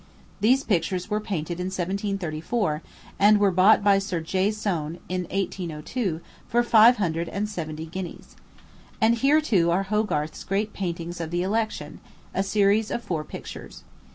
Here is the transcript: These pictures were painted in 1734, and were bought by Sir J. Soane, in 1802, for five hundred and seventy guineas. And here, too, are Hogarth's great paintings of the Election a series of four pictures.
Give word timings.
These 0.39 0.63
pictures 0.63 1.11
were 1.11 1.19
painted 1.19 1.59
in 1.59 1.67
1734, 1.67 2.81
and 3.19 3.37
were 3.37 3.51
bought 3.51 3.83
by 3.83 3.99
Sir 3.99 4.19
J. 4.19 4.49
Soane, 4.49 4.97
in 5.07 5.25
1802, 5.25 6.21
for 6.47 6.63
five 6.63 6.97
hundred 6.97 7.29
and 7.29 7.47
seventy 7.47 7.85
guineas. 7.85 8.35
And 8.99 9.13
here, 9.13 9.41
too, 9.41 9.69
are 9.69 9.83
Hogarth's 9.83 10.43
great 10.43 10.73
paintings 10.73 11.21
of 11.21 11.29
the 11.29 11.43
Election 11.43 11.99
a 12.33 12.41
series 12.41 12.89
of 12.89 13.03
four 13.03 13.23
pictures. 13.23 13.83